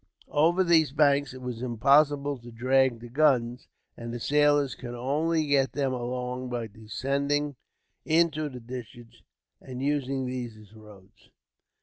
Over 0.33 0.63
these 0.63 0.91
banks 0.91 1.31
it 1.31 1.43
was 1.43 1.61
impossible 1.61 2.39
to 2.39 2.49
drag 2.51 3.01
the 3.01 3.07
guns, 3.07 3.67
and 3.95 4.11
the 4.11 4.19
sailors 4.19 4.73
could 4.73 4.95
only 4.95 5.45
get 5.45 5.73
them 5.73 5.93
along 5.93 6.49
by 6.49 6.65
descending 6.65 7.55
into 8.03 8.49
the 8.49 8.59
ditches, 8.61 9.21
and 9.61 9.83
using 9.83 10.25
these 10.25 10.57
as 10.57 10.73
roads. 10.73 11.29